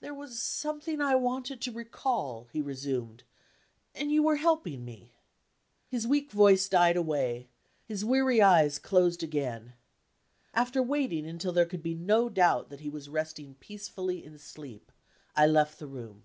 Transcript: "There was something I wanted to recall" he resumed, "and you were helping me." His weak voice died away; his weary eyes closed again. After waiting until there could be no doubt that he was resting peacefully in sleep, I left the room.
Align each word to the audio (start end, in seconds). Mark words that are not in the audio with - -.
"There 0.00 0.12
was 0.12 0.42
something 0.42 1.00
I 1.00 1.14
wanted 1.14 1.62
to 1.62 1.72
recall" 1.72 2.48
he 2.52 2.60
resumed, 2.60 3.24
"and 3.94 4.12
you 4.12 4.22
were 4.22 4.36
helping 4.36 4.84
me." 4.84 5.14
His 5.88 6.06
weak 6.06 6.30
voice 6.32 6.68
died 6.68 6.98
away; 6.98 7.48
his 7.86 8.04
weary 8.04 8.42
eyes 8.42 8.78
closed 8.78 9.22
again. 9.22 9.72
After 10.52 10.82
waiting 10.82 11.26
until 11.26 11.52
there 11.54 11.64
could 11.64 11.82
be 11.82 11.94
no 11.94 12.28
doubt 12.28 12.68
that 12.68 12.80
he 12.80 12.90
was 12.90 13.08
resting 13.08 13.54
peacefully 13.54 14.22
in 14.22 14.36
sleep, 14.38 14.92
I 15.34 15.46
left 15.46 15.78
the 15.78 15.86
room. 15.86 16.24